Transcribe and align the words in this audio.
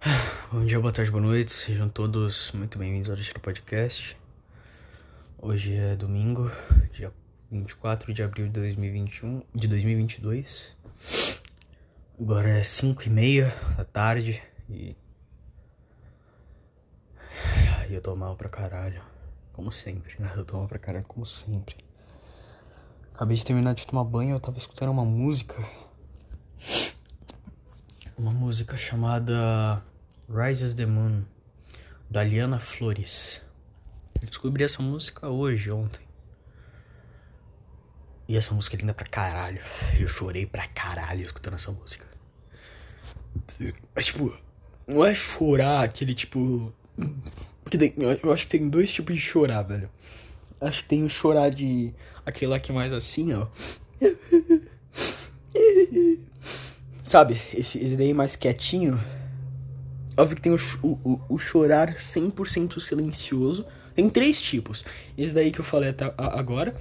Bom 0.52 0.64
dia, 0.64 0.78
boa 0.78 0.92
tarde, 0.92 1.10
boa 1.10 1.20
noite. 1.20 1.50
Sejam 1.50 1.88
todos 1.88 2.52
muito 2.52 2.78
bem-vindos 2.78 3.08
ao 3.08 3.16
Deixa 3.16 3.36
Podcast. 3.36 4.16
Hoje 5.36 5.74
é 5.74 5.96
domingo, 5.96 6.48
dia 6.92 7.12
24 7.50 8.14
de 8.14 8.22
abril 8.22 8.46
de 8.46 8.52
2021, 8.52 9.42
de 9.52 9.66
2022. 9.66 10.76
Agora 12.20 12.48
é 12.48 12.62
5 12.62 13.02
e 13.02 13.10
meia 13.10 13.52
da 13.76 13.84
tarde 13.84 14.40
e... 14.70 14.96
e 17.90 17.94
eu 17.94 18.00
tô 18.00 18.14
mal 18.14 18.36
pra 18.36 18.48
caralho. 18.48 19.02
Como 19.52 19.72
sempre, 19.72 20.14
né? 20.20 20.32
Eu 20.36 20.44
tô 20.44 20.58
mal 20.58 20.68
pra 20.68 20.78
caralho, 20.78 21.06
como 21.08 21.26
sempre. 21.26 21.74
Acabei 23.12 23.36
de 23.36 23.44
terminar 23.44 23.74
de 23.74 23.84
tomar 23.84 24.04
banho, 24.04 24.36
eu 24.36 24.40
tava 24.40 24.58
escutando 24.58 24.90
uma 24.90 25.04
música. 25.04 25.56
Uma 28.16 28.32
música 28.32 28.76
chamada 28.76 29.82
Rises 30.30 30.74
the 30.74 30.84
Moon, 30.84 31.24
da 32.10 32.22
Liana 32.22 32.58
Flores. 32.58 33.40
Eu 34.20 34.28
descobri 34.28 34.62
essa 34.62 34.82
música 34.82 35.26
hoje, 35.26 35.70
ontem. 35.70 36.06
E 38.28 38.36
essa 38.36 38.54
música 38.54 38.76
é 38.76 38.80
linda 38.80 38.92
pra 38.92 39.06
caralho. 39.08 39.62
Eu 39.98 40.06
chorei 40.06 40.44
pra 40.44 40.66
caralho 40.66 41.22
escutando 41.22 41.54
essa 41.54 41.72
música. 41.72 42.06
Mas, 43.94 44.04
tipo, 44.06 44.36
não 44.86 45.02
é 45.02 45.14
chorar 45.14 45.84
aquele 45.84 46.14
tipo. 46.14 46.70
Porque 47.62 47.78
tem, 47.78 47.94
eu 48.22 48.30
acho 48.30 48.44
que 48.46 48.58
tem 48.58 48.68
dois 48.68 48.92
tipos 48.92 49.14
de 49.14 49.22
chorar, 49.22 49.62
velho. 49.62 49.88
Acho 50.60 50.82
que 50.82 50.90
tem 50.90 51.04
o 51.04 51.08
chorar 51.08 51.48
de. 51.48 51.94
aquele 52.26 52.50
lá 52.50 52.60
que 52.60 52.70
é 52.70 52.74
mais 52.74 52.92
assim, 52.92 53.32
ó. 53.32 53.46
Sabe? 57.02 57.40
Esse, 57.54 57.78
esse 57.78 57.96
daí 57.96 58.12
mais 58.12 58.36
quietinho. 58.36 59.02
Óbvio 60.18 60.34
que 60.34 60.42
tem 60.42 60.52
o, 60.52 60.58
o, 60.82 61.20
o 61.28 61.38
chorar 61.38 61.94
100% 61.94 62.80
silencioso. 62.80 63.64
Tem 63.94 64.10
três 64.10 64.42
tipos. 64.42 64.84
Esse 65.16 65.32
daí 65.32 65.52
que 65.52 65.60
eu 65.60 65.64
falei 65.64 65.90
até 65.90 66.12
agora. 66.18 66.74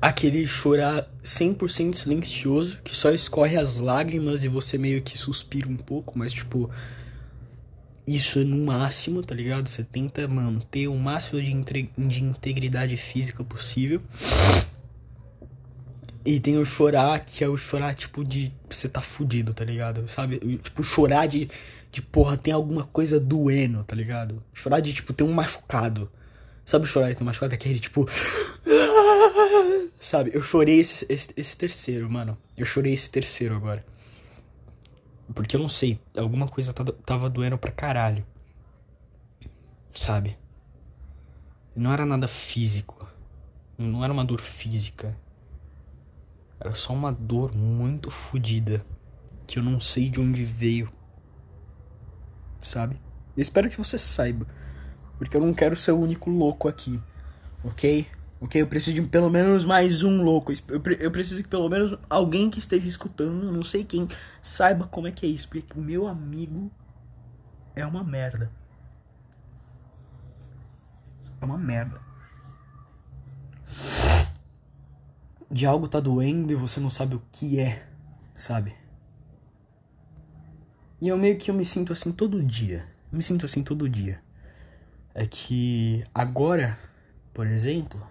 Aquele 0.00 0.46
chorar 0.46 1.10
100% 1.24 1.94
silencioso, 1.94 2.78
que 2.84 2.94
só 2.94 3.10
escorre 3.10 3.56
as 3.58 3.78
lágrimas 3.78 4.44
e 4.44 4.48
você 4.48 4.78
meio 4.78 5.02
que 5.02 5.18
suspira 5.18 5.68
um 5.68 5.76
pouco, 5.76 6.16
mas 6.16 6.32
tipo. 6.32 6.70
Isso 8.06 8.38
é 8.38 8.44
no 8.44 8.64
máximo, 8.64 9.22
tá 9.22 9.34
ligado? 9.34 9.68
Você 9.68 9.84
tenta 9.84 10.26
manter 10.26 10.88
o 10.88 10.96
máximo 10.96 11.40
de, 11.42 11.52
de 11.98 12.24
integridade 12.24 12.96
física 12.96 13.44
possível. 13.44 14.00
E 16.24 16.38
tem 16.38 16.58
o 16.58 16.64
chorar, 16.64 17.18
que 17.20 17.42
é 17.42 17.48
o 17.48 17.56
chorar, 17.56 17.94
tipo, 17.94 18.24
de 18.24 18.52
você 18.68 18.88
tá 18.88 19.00
fudido, 19.00 19.54
tá 19.54 19.64
ligado? 19.64 20.06
Sabe? 20.08 20.38
Tipo, 20.38 20.82
chorar 20.82 21.26
de, 21.26 21.48
de 21.90 22.00
porra, 22.00 22.36
tem 22.36 22.52
alguma 22.52 22.84
coisa 22.84 23.18
doendo, 23.18 23.82
tá 23.84 23.96
ligado? 23.96 24.42
Chorar 24.52 24.80
de, 24.80 24.92
tipo, 24.92 25.12
ter 25.12 25.24
um 25.24 25.32
machucado. 25.32 26.10
Sabe 26.64 26.86
chorar 26.86 27.08
de 27.08 27.16
ter 27.16 27.22
um 27.22 27.26
machucado? 27.26 27.54
Aquele, 27.54 27.80
tipo. 27.80 28.08
Sabe? 30.00 30.30
Eu 30.32 30.42
chorei 30.42 30.78
esse, 30.80 31.04
esse, 31.08 31.30
esse 31.36 31.56
terceiro, 31.56 32.08
mano. 32.08 32.38
Eu 32.56 32.64
chorei 32.64 32.92
esse 32.92 33.10
terceiro 33.10 33.56
agora. 33.56 33.84
Porque 35.34 35.56
eu 35.56 35.60
não 35.60 35.68
sei, 35.68 36.00
alguma 36.16 36.48
coisa 36.48 36.72
tava 36.72 37.30
doendo 37.30 37.58
pra 37.58 37.70
caralho. 37.70 38.24
Sabe? 39.94 40.36
Não 41.74 41.92
era 41.92 42.06
nada 42.06 42.26
físico. 42.28 43.08
Não 43.76 44.04
era 44.04 44.12
uma 44.12 44.24
dor 44.24 44.40
física. 44.40 45.16
Era 46.58 46.74
só 46.74 46.92
uma 46.92 47.12
dor 47.12 47.54
muito 47.54 48.10
fodida. 48.10 48.84
Que 49.46 49.58
eu 49.58 49.62
não 49.62 49.80
sei 49.80 50.08
de 50.08 50.20
onde 50.20 50.44
veio. 50.44 50.92
Sabe? 52.60 53.00
Eu 53.36 53.42
espero 53.42 53.68
que 53.68 53.76
você 53.76 53.98
saiba. 53.98 54.46
Porque 55.18 55.36
eu 55.36 55.40
não 55.40 55.52
quero 55.52 55.74
ser 55.74 55.92
o 55.92 55.98
único 55.98 56.30
louco 56.30 56.68
aqui. 56.68 57.00
Ok? 57.64 58.06
Ok? 58.40 58.60
Eu 58.60 58.66
preciso 58.66 58.94
de 58.94 59.02
pelo 59.08 59.28
menos 59.28 59.64
mais 59.64 60.02
um 60.02 60.22
louco. 60.22 60.52
Eu, 60.52 60.82
eu 60.98 61.10
preciso 61.10 61.42
que 61.42 61.48
pelo 61.48 61.68
menos 61.68 61.96
alguém 62.08 62.48
que 62.48 62.58
esteja 62.58 62.86
escutando, 62.86 63.50
não 63.50 63.62
sei 63.62 63.84
quem, 63.84 64.06
saiba 64.42 64.86
como 64.86 65.08
é 65.08 65.12
que 65.12 65.26
é 65.26 65.28
isso. 65.28 65.48
Porque 65.48 65.78
meu 65.78 66.06
amigo 66.06 66.70
é 67.74 67.84
uma 67.84 68.04
merda. 68.04 68.50
É 71.40 71.44
uma 71.44 71.58
merda. 71.58 72.00
de 75.50 75.66
algo 75.66 75.88
tá 75.88 75.98
doendo 75.98 76.52
e 76.52 76.56
você 76.56 76.78
não 76.78 76.90
sabe 76.90 77.16
o 77.16 77.22
que 77.32 77.58
é, 77.58 77.84
sabe? 78.36 78.74
E 81.00 81.08
eu 81.08 81.16
meio 81.16 81.38
que 81.38 81.50
eu 81.50 81.54
me 81.54 81.64
sinto 81.64 81.92
assim 81.92 82.12
todo 82.12 82.42
dia. 82.42 82.86
Eu 83.10 83.16
me 83.16 83.24
sinto 83.24 83.46
assim 83.46 83.62
todo 83.62 83.88
dia. 83.88 84.20
É 85.14 85.26
que 85.26 86.04
agora, 86.14 86.78
por 87.32 87.46
exemplo, 87.46 88.06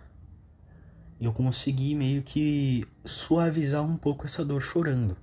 eu 1.22 1.32
consegui 1.32 1.94
meio 1.94 2.24
que 2.24 2.84
suavizar 3.06 3.84
um 3.84 3.96
pouco 3.96 4.26
essa 4.26 4.44
dor 4.44 4.62
chorando. 4.62 5.16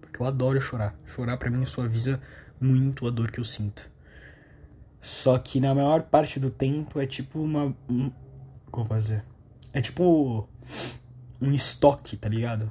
Porque 0.00 0.20
eu 0.20 0.26
adoro 0.26 0.60
chorar. 0.60 0.96
Chorar 1.06 1.36
para 1.36 1.48
mim 1.48 1.64
suaviza 1.64 2.20
muito 2.60 3.06
a 3.06 3.10
dor 3.10 3.30
que 3.30 3.38
eu 3.38 3.44
sinto. 3.44 3.88
Só 5.00 5.38
que 5.38 5.60
na 5.60 5.74
maior 5.74 6.02
parte 6.02 6.40
do 6.40 6.50
tempo 6.50 7.00
é 7.00 7.06
tipo 7.06 7.40
uma. 7.40 7.74
Como 8.70 8.86
fazer? 8.86 9.24
É 9.72 9.80
tipo 9.80 10.48
um 11.40 11.52
estoque, 11.52 12.16
tá 12.16 12.28
ligado? 12.28 12.70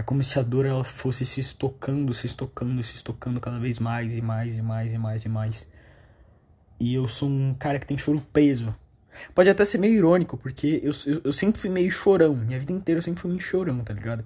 É 0.00 0.02
como 0.02 0.22
se 0.22 0.38
a 0.38 0.42
dor 0.42 0.64
ela 0.64 0.82
fosse 0.82 1.26
se 1.26 1.40
estocando, 1.40 2.14
se 2.14 2.26
estocando, 2.26 2.82
se 2.82 2.94
estocando 2.94 3.38
cada 3.38 3.58
vez 3.58 3.78
mais 3.78 4.16
e 4.16 4.22
mais 4.22 4.56
e 4.56 4.62
mais 4.62 4.94
e 4.94 4.98
mais 4.98 5.24
e 5.26 5.28
mais. 5.28 5.66
E 6.80 6.94
eu 6.94 7.06
sou 7.06 7.28
um 7.28 7.52
cara 7.52 7.78
que 7.78 7.86
tem 7.86 7.98
choro 7.98 8.26
preso. 8.32 8.74
Pode 9.34 9.50
até 9.50 9.62
ser 9.62 9.76
meio 9.76 9.92
irônico, 9.92 10.38
porque 10.38 10.80
eu, 10.82 10.92
eu, 11.04 11.20
eu 11.24 11.32
sempre 11.34 11.60
fui 11.60 11.68
meio 11.68 11.90
chorão. 11.90 12.34
Minha 12.34 12.58
vida 12.58 12.72
inteira 12.72 13.00
eu 13.00 13.02
sempre 13.02 13.20
fui 13.20 13.30
meio 13.30 13.42
chorão, 13.42 13.80
tá 13.80 13.92
ligado? 13.92 14.24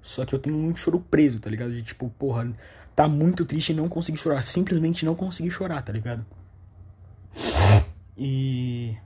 Só 0.00 0.24
que 0.24 0.34
eu 0.34 0.38
tenho 0.38 0.56
muito 0.56 0.78
choro 0.78 0.98
preso, 0.98 1.38
tá 1.38 1.50
ligado? 1.50 1.74
De 1.74 1.82
tipo, 1.82 2.08
porra, 2.18 2.50
tá 2.96 3.06
muito 3.06 3.44
triste 3.44 3.72
e 3.72 3.74
não 3.74 3.90
conseguir 3.90 4.16
chorar. 4.16 4.42
Simplesmente 4.42 5.04
não 5.04 5.14
conseguir 5.14 5.50
chorar, 5.50 5.82
tá 5.82 5.92
ligado? 5.92 6.24
E. 8.16 8.96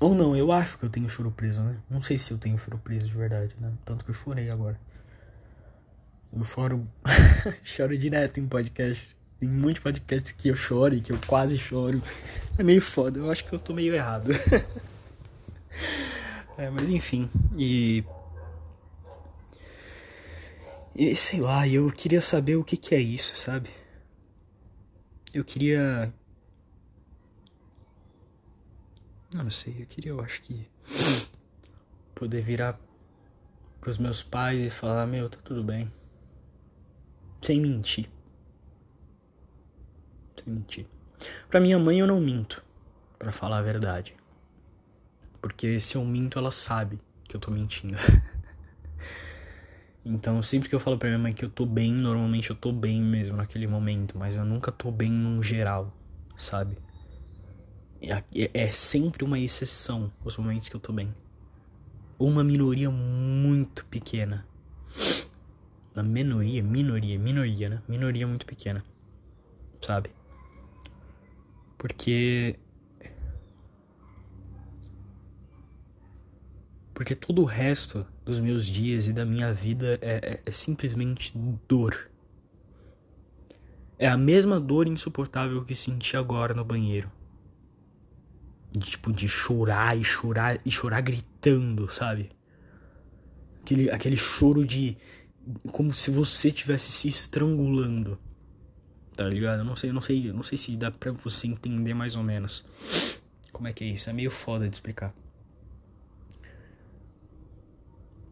Ou 0.00 0.14
não, 0.14 0.34
eu 0.34 0.50
acho 0.50 0.78
que 0.78 0.84
eu 0.84 0.88
tenho 0.88 1.10
choro 1.10 1.30
preso, 1.30 1.60
né? 1.60 1.76
Não 1.88 2.02
sei 2.02 2.16
se 2.16 2.30
eu 2.30 2.38
tenho 2.38 2.56
choro 2.56 2.78
preso 2.78 3.06
de 3.06 3.12
verdade, 3.12 3.54
né? 3.60 3.70
Tanto 3.84 4.02
que 4.02 4.10
eu 4.10 4.14
chorei 4.14 4.48
agora. 4.48 4.80
Eu 6.32 6.42
choro. 6.42 6.88
choro 7.62 7.96
direto 7.98 8.40
em 8.40 8.48
podcast. 8.48 9.14
Tem 9.38 9.46
muitos 9.46 9.82
podcasts 9.82 10.32
que 10.32 10.48
eu 10.48 10.56
choro 10.56 10.94
e 10.94 11.02
que 11.02 11.12
eu 11.12 11.18
quase 11.26 11.58
choro. 11.58 12.02
É 12.56 12.62
meio 12.62 12.80
foda, 12.80 13.18
eu 13.18 13.30
acho 13.30 13.44
que 13.44 13.52
eu 13.52 13.58
tô 13.58 13.74
meio 13.74 13.94
errado. 13.94 14.30
é, 16.56 16.70
mas 16.70 16.88
enfim. 16.88 17.28
E. 17.56 18.02
E 20.96 21.14
sei 21.14 21.40
lá, 21.40 21.68
eu 21.68 21.90
queria 21.92 22.22
saber 22.22 22.56
o 22.56 22.64
que, 22.64 22.76
que 22.76 22.94
é 22.94 23.00
isso, 23.00 23.36
sabe? 23.36 23.68
Eu 25.32 25.44
queria 25.44 26.12
não, 29.34 29.50
sei, 29.50 29.76
eu 29.80 29.86
queria, 29.86 30.10
eu 30.10 30.20
acho 30.20 30.42
que. 30.42 30.68
poder 32.14 32.42
virar 32.42 32.78
pros 33.80 33.96
meus 33.96 34.22
pais 34.22 34.60
e 34.62 34.70
falar: 34.70 35.06
Meu, 35.06 35.28
tá 35.30 35.38
tudo 35.42 35.62
bem. 35.62 35.90
Sem 37.40 37.60
mentir. 37.60 38.10
Sem 40.36 40.52
mentir. 40.52 40.86
Pra 41.48 41.60
minha 41.60 41.78
mãe 41.78 42.00
eu 42.00 42.06
não 42.06 42.20
minto, 42.20 42.62
para 43.18 43.32
falar 43.32 43.58
a 43.58 43.62
verdade. 43.62 44.14
Porque 45.40 45.80
se 45.80 45.96
eu 45.96 46.04
minto, 46.04 46.38
ela 46.38 46.50
sabe 46.50 46.98
que 47.24 47.34
eu 47.36 47.40
tô 47.40 47.50
mentindo. 47.50 47.96
então, 50.04 50.42
sempre 50.42 50.68
que 50.68 50.74
eu 50.74 50.80
falo 50.80 50.98
pra 50.98 51.08
minha 51.08 51.18
mãe 51.18 51.32
que 51.32 51.44
eu 51.44 51.50
tô 51.50 51.64
bem, 51.64 51.92
normalmente 51.92 52.50
eu 52.50 52.56
tô 52.56 52.72
bem 52.72 53.00
mesmo 53.00 53.36
naquele 53.36 53.66
momento, 53.66 54.18
mas 54.18 54.36
eu 54.36 54.44
nunca 54.44 54.70
tô 54.70 54.90
bem 54.90 55.10
num 55.10 55.42
geral, 55.42 55.94
sabe? 56.36 56.76
É, 58.02 58.50
é 58.54 58.72
sempre 58.72 59.24
uma 59.24 59.38
exceção 59.38 60.10
os 60.24 60.36
momentos 60.36 60.68
que 60.68 60.76
eu 60.76 60.80
tô 60.80 60.92
bem. 60.92 61.14
Ou 62.18 62.28
uma 62.28 62.42
minoria 62.42 62.90
muito 62.90 63.84
pequena. 63.86 64.46
Na 65.94 66.02
minoria, 66.02 66.62
minoria, 66.62 67.18
minoria, 67.18 67.68
né? 67.68 67.82
Minoria 67.86 68.26
muito 68.26 68.46
pequena. 68.46 68.82
Sabe? 69.82 70.10
Porque. 71.76 72.58
Porque 76.94 77.14
todo 77.14 77.40
o 77.40 77.46
resto 77.46 78.06
dos 78.24 78.38
meus 78.38 78.66
dias 78.66 79.08
e 79.08 79.12
da 79.12 79.24
minha 79.24 79.52
vida 79.54 79.98
é, 80.02 80.20
é, 80.22 80.42
é 80.44 80.52
simplesmente 80.52 81.32
dor. 81.66 82.10
É 83.98 84.06
a 84.06 84.16
mesma 84.16 84.60
dor 84.60 84.86
insuportável 84.86 85.64
que 85.64 85.74
senti 85.74 86.16
agora 86.16 86.54
no 86.54 86.64
banheiro 86.64 87.10
de, 88.72 88.90
tipo, 88.90 89.12
de 89.12 89.28
chorar 89.28 89.96
e 89.96 90.04
chorar 90.04 90.60
e 90.64 90.70
chorar 90.70 91.00
gritando, 91.00 91.90
sabe? 91.90 92.30
Aquele, 93.62 93.90
aquele 93.90 94.16
choro 94.16 94.64
de. 94.64 94.96
como 95.72 95.92
se 95.92 96.10
você 96.10 96.50
tivesse 96.50 96.90
se 96.90 97.08
estrangulando, 97.08 98.18
tá 99.16 99.24
ligado? 99.28 99.64
Não 99.64 99.76
sei, 99.76 99.92
não 99.92 100.00
sei, 100.00 100.32
não 100.32 100.42
sei 100.42 100.56
se 100.56 100.76
dá 100.76 100.90
pra 100.90 101.12
você 101.12 101.46
entender 101.46 101.94
mais 101.94 102.16
ou 102.16 102.22
menos 102.22 102.64
como 103.52 103.68
é 103.68 103.72
que 103.72 103.84
é 103.84 103.88
isso. 103.88 104.08
É 104.08 104.12
meio 104.12 104.30
foda 104.30 104.68
de 104.68 104.74
explicar. 104.74 105.14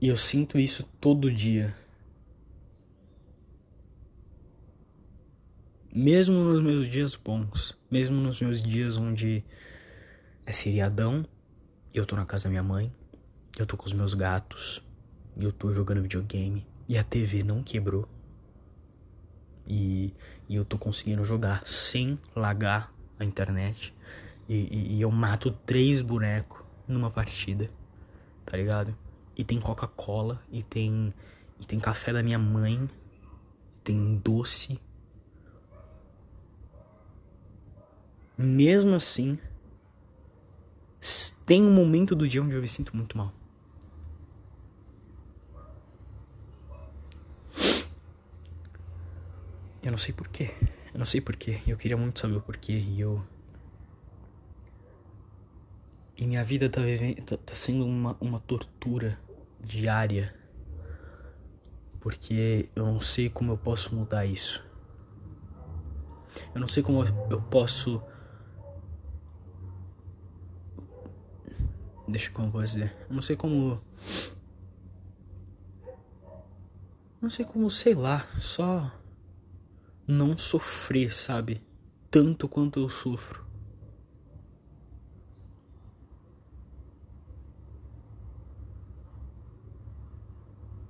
E 0.01 0.07
eu 0.09 0.17
sinto 0.17 0.59
isso 0.59 0.85
todo 1.01 1.31
dia. 1.31 1.77
Mesmo 5.93 6.45
nos 6.45 6.63
meus 6.63 6.89
dias 6.89 7.17
bons, 7.17 7.77
mesmo 7.91 8.17
nos 8.17 8.41
meus 8.41 8.63
dias 8.63 8.97
onde 8.97 9.45
é 10.49 10.53
feriadão, 10.53 11.27
eu 11.93 12.07
tô 12.07 12.17
na 12.17 12.25
casa 12.25 12.45
da 12.45 12.51
minha 12.51 12.63
mãe, 12.63 12.91
eu 13.59 13.67
tô 13.67 13.77
com 13.77 13.85
os 13.85 13.93
meus 13.93 14.15
gatos, 14.15 14.83
eu 15.37 15.53
tô 15.53 15.75
jogando 15.75 16.01
videogame, 16.01 16.67
e 16.89 16.97
a 16.97 17.05
TV 17.05 17.43
não 17.45 17.63
quebrou. 17.63 18.09
E, 19.67 20.15
e 20.49 20.57
eu 20.57 20.65
tô 20.65 20.79
conseguindo 20.79 21.23
jogar 21.23 21.67
sem 21.67 22.19
lagar 22.35 22.91
a 23.21 23.27
internet. 23.27 23.95
E, 24.49 24.55
e, 24.55 24.97
e 24.97 25.01
eu 25.03 25.11
mato 25.11 25.51
três 25.51 26.01
bonecos 26.01 26.65
numa 26.87 27.11
partida, 27.11 27.71
tá 28.47 28.57
ligado? 28.57 28.97
E 29.37 29.45
tem 29.45 29.61
Coca-Cola, 29.61 30.43
e 30.51 30.63
tem, 30.63 31.13
e 31.61 31.67
tem 31.67 31.79
café 31.79 32.11
da 32.11 32.23
minha 32.23 32.39
mãe, 32.39 32.89
tem 33.85 34.17
doce. 34.17 34.81
Mesmo 38.39 38.95
assim, 38.95 39.39
tem 41.49 41.65
um 41.65 41.73
momento 41.73 42.15
do 42.15 42.29
dia 42.29 42.43
onde 42.43 42.55
eu 42.55 42.61
me 42.61 42.69
sinto 42.69 42.95
muito 42.95 43.17
mal. 43.17 43.33
Eu 49.83 49.91
não 49.91 49.97
sei 49.97 50.13
porquê. 50.13 50.51
Eu 50.93 50.99
não 50.99 51.07
sei 51.07 51.23
porquê. 51.23 51.63
Eu 51.67 51.79
queria 51.79 51.97
muito 51.97 52.19
saber 52.19 52.37
o 52.37 52.43
porquê. 52.43 52.75
E 52.75 53.01
eu. 53.01 53.25
E 56.19 56.27
minha 56.27 56.45
vida 56.45 56.69
tá, 56.69 56.83
vivendo, 56.83 57.23
tá, 57.23 57.39
tá 57.39 57.55
sendo 57.55 57.87
uma, 57.87 58.15
uma 58.21 58.41
tortura 58.41 59.19
diária. 59.59 60.35
Porque 61.99 62.69
eu 62.77 62.85
não 62.85 63.01
sei 63.01 63.31
como 63.31 63.53
eu 63.53 63.57
posso 63.57 63.95
mudar 63.95 64.27
isso. 64.27 64.63
Eu 66.55 66.61
não 66.61 66.69
sei 66.69 66.83
como 66.83 67.03
eu 67.31 67.41
posso. 67.41 68.03
Deixa 72.09 72.31
como 72.31 72.51
posso 72.51 72.75
dizer. 72.75 72.97
Não 73.11 73.21
sei 73.21 73.37
como. 73.37 73.83
Não 77.21 77.29
sei 77.29 77.45
como, 77.45 77.71
sei 77.71 77.95
lá, 77.95 78.27
só 78.39 78.91
não 80.07 80.39
sofrer, 80.39 81.13
sabe? 81.15 81.63
Tanto 82.11 82.49
quanto 82.49 82.81
eu 82.81 82.89
sofro. 82.89 83.47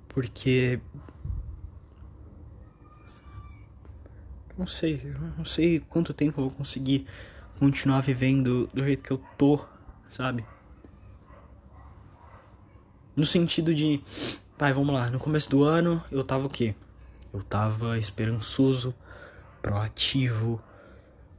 Porque 0.07 0.81
não 4.57 4.67
sei, 4.67 5.01
não 5.37 5.45
sei 5.45 5.79
quanto 5.79 6.13
tempo 6.13 6.39
eu 6.39 6.49
vou 6.49 6.57
conseguir 6.57 7.05
continuar 7.59 8.01
vivendo 8.01 8.67
do 8.73 8.83
jeito 8.83 9.03
que 9.03 9.11
eu 9.11 9.21
tô, 9.37 9.65
sabe? 10.09 10.45
No 13.19 13.25
sentido 13.25 13.75
de, 13.75 14.01
pai, 14.57 14.71
vamos 14.71 14.95
lá, 14.95 15.09
no 15.09 15.19
começo 15.19 15.49
do 15.49 15.65
ano 15.65 16.01
eu 16.09 16.23
tava 16.23 16.45
o 16.45 16.49
quê? 16.49 16.73
Eu 17.33 17.43
tava 17.43 17.97
esperançoso, 17.97 18.95
proativo, 19.61 20.63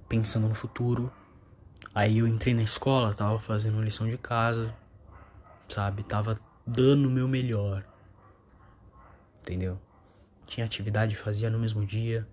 pensando 0.06 0.46
no 0.46 0.54
futuro. 0.54 1.10
Aí 1.94 2.18
eu 2.18 2.28
entrei 2.28 2.52
na 2.52 2.60
escola, 2.60 3.14
tava 3.14 3.38
fazendo 3.38 3.80
lição 3.80 4.06
de 4.06 4.18
casa, 4.18 4.74
sabe? 5.70 6.02
Tava 6.02 6.36
dando 6.66 7.08
o 7.08 7.10
meu 7.10 7.26
melhor. 7.26 7.82
Entendeu? 9.40 9.80
Tinha 10.44 10.66
atividade, 10.66 11.16
fazia 11.16 11.48
no 11.48 11.58
mesmo 11.58 11.86
dia. 11.86 12.28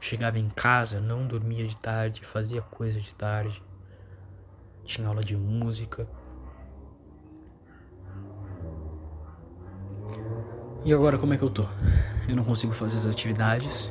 Chegava 0.00 0.36
em 0.36 0.48
casa, 0.48 1.00
não 1.00 1.28
dormia 1.28 1.64
de 1.64 1.76
tarde, 1.76 2.24
fazia 2.24 2.60
coisa 2.60 3.00
de 3.00 3.14
tarde. 3.14 3.62
Tinha 4.84 5.06
aula 5.06 5.22
de 5.22 5.36
música. 5.36 6.08
E 10.82 10.94
agora 10.94 11.18
como 11.18 11.34
é 11.34 11.36
que 11.36 11.42
eu 11.42 11.50
tô? 11.50 11.66
Eu 12.26 12.34
não 12.34 12.42
consigo 12.42 12.72
fazer 12.72 12.96
as 12.96 13.06
atividades. 13.06 13.90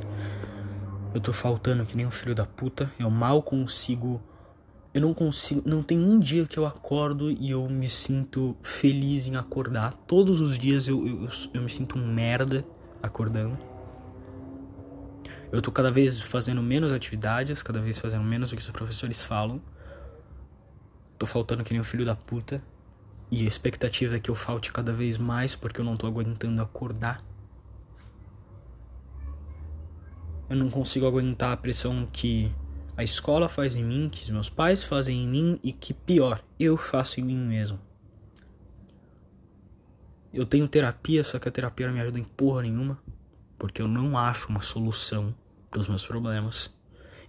Eu 1.13 1.21
tô 1.21 1.31
faltando 1.31 1.85
que 1.85 1.95
nem 1.95 2.05
um 2.05 2.11
filho 2.11 2.33
da 2.33 2.47
puta. 2.47 2.91
Eu 2.97 3.11
mal 3.11 3.43
consigo. 3.43 4.19
Eu 4.91 5.01
não 5.01 5.13
consigo. 5.13 5.61
Não 5.65 5.83
tem 5.83 5.99
um 5.99 6.19
dia 6.19 6.47
que 6.47 6.57
eu 6.57 6.65
acordo 6.65 7.29
e 7.29 7.51
eu 7.51 7.69
me 7.69 7.87
sinto 7.87 8.57
feliz 8.63 9.27
em 9.27 9.35
acordar. 9.35 9.93
Todos 10.07 10.41
os 10.41 10.57
dias 10.57 10.87
eu, 10.87 11.05
eu, 11.07 11.29
eu 11.53 11.61
me 11.61 11.69
sinto 11.69 11.95
um 11.95 12.07
merda 12.07 12.65
acordando. 13.03 13.55
Eu 15.51 15.61
tô 15.61 15.71
cada 15.71 15.91
vez 15.91 16.19
fazendo 16.19 16.61
menos 16.61 16.91
atividades, 16.91 17.61
cada 17.61 17.79
vez 17.79 17.99
fazendo 17.99 18.23
menos 18.23 18.49
do 18.49 18.55
que 18.55 18.61
os 18.61 18.69
professores 18.69 19.23
falam. 19.23 19.61
Tô 21.19 21.27
faltando 21.27 21.63
que 21.63 21.71
nem 21.71 21.81
um 21.81 21.83
filho 21.83 22.05
da 22.05 22.15
puta. 22.15 22.63
E 23.31 23.45
a 23.45 23.47
expectativa 23.47 24.15
é 24.15 24.19
que 24.19 24.29
eu 24.29 24.35
falte 24.35 24.71
cada 24.71 24.91
vez 24.91 25.17
mais 25.17 25.55
porque 25.55 25.79
eu 25.79 25.85
não 25.85 25.95
tô 25.95 26.07
aguentando 26.07 26.61
acordar. 26.61 27.23
Eu 30.49 30.55
não 30.55 30.69
consigo 30.69 31.05
aguentar 31.05 31.53
a 31.53 31.57
pressão 31.57 32.07
que 32.11 32.51
a 32.97 33.03
escola 33.03 33.47
faz 33.47 33.75
em 33.75 33.83
mim, 33.83 34.09
que 34.09 34.23
os 34.23 34.29
meus 34.29 34.49
pais 34.49 34.83
fazem 34.83 35.23
em 35.23 35.27
mim 35.27 35.59
e 35.63 35.71
que 35.71 35.93
pior, 35.93 36.43
eu 36.59 36.75
faço 36.75 37.19
em 37.19 37.23
mim 37.23 37.37
mesmo. 37.37 37.79
Eu 40.33 40.45
tenho 40.45 40.67
terapia, 40.67 41.23
só 41.23 41.39
que 41.39 41.47
a 41.47 41.51
terapia 41.51 41.87
não 41.87 41.93
me 41.93 42.01
ajuda 42.01 42.19
em 42.19 42.23
porra 42.23 42.63
nenhuma, 42.63 42.99
porque 43.57 43.81
eu 43.81 43.87
não 43.87 44.17
acho 44.17 44.49
uma 44.49 44.61
solução 44.61 45.33
para 45.69 45.79
os 45.79 45.87
meus 45.87 46.05
problemas. 46.05 46.75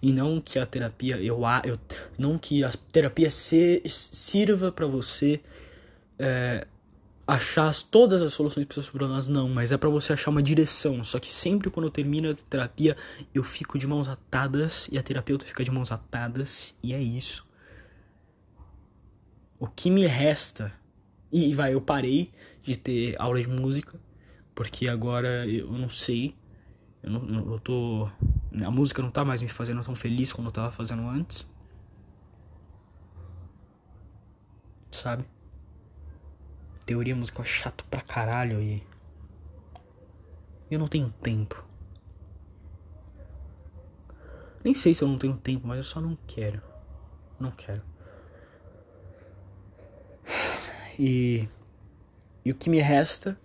E 0.01 0.11
não 0.11 0.41
que 0.41 0.57
a 0.57 0.65
terapia 0.65 1.21
eu, 1.21 1.39
eu 1.63 1.79
não 2.17 2.37
que 2.37 2.63
a 2.63 2.71
terapia 2.91 3.29
se, 3.29 3.81
sirva 3.85 4.71
para 4.71 4.87
você 4.87 5.41
é, 6.21 6.67
achar 7.25 7.73
todas 7.89 8.21
as 8.21 8.33
soluções 8.33 8.65
para 8.65 8.75
seus 8.75 8.89
problemas, 8.89 9.27
não, 9.27 9.49
mas 9.49 9.71
é 9.71 9.77
para 9.77 9.89
você 9.89 10.13
achar 10.13 10.29
uma 10.29 10.43
direção. 10.43 11.03
Só 11.03 11.19
que 11.19 11.33
sempre 11.33 11.69
quando 11.69 11.87
eu 11.87 11.91
termino 11.91 12.29
a 12.29 12.35
terapia, 12.35 12.95
eu 13.33 13.43
fico 13.43 13.79
de 13.79 13.87
mãos 13.87 14.07
atadas 14.07 14.87
e 14.91 14.97
a 14.97 15.03
terapeuta 15.03 15.45
fica 15.45 15.63
de 15.63 15.71
mãos 15.71 15.91
atadas, 15.91 16.75
e 16.83 16.93
é 16.93 17.01
isso. 17.01 17.47
O 19.59 19.67
que 19.67 19.89
me 19.89 20.05
resta. 20.05 20.71
E 21.31 21.53
vai, 21.53 21.73
eu 21.73 21.81
parei 21.81 22.31
de 22.61 22.77
ter 22.77 23.15
aula 23.19 23.41
de 23.41 23.47
música, 23.47 23.99
porque 24.53 24.87
agora 24.89 25.47
eu 25.47 25.71
não 25.71 25.89
sei. 25.89 26.35
Eu, 27.01 27.11
não, 27.11 27.53
eu 27.53 27.59
tô. 27.59 28.09
A 28.65 28.69
música 28.69 29.01
não 29.01 29.09
tá 29.09 29.23
mais 29.23 29.41
me 29.41 29.47
fazendo 29.47 29.83
tão 29.83 29.95
feliz 29.95 30.33
como 30.33 30.49
eu 30.49 30.51
tava 30.51 30.71
fazendo 30.71 31.07
antes. 31.07 31.49
Sabe? 34.91 35.25
Teoria 36.85 37.15
musical 37.15 37.43
é 37.43 37.47
chato 37.47 37.85
pra 37.89 38.01
caralho 38.01 38.61
e. 38.61 38.83
Eu 40.69 40.79
não 40.79 40.87
tenho 40.87 41.09
tempo. 41.21 41.63
Nem 44.63 44.73
sei 44.73 44.93
se 44.93 45.03
eu 45.03 45.07
não 45.07 45.17
tenho 45.17 45.35
tempo, 45.35 45.67
mas 45.67 45.77
eu 45.77 45.83
só 45.83 45.99
não 45.99 46.17
quero. 46.27 46.61
Não 47.39 47.51
quero. 47.51 47.81
E. 50.97 51.47
E 52.43 52.51
o 52.51 52.55
que 52.55 52.69
me 52.69 52.79
resta 52.79 53.39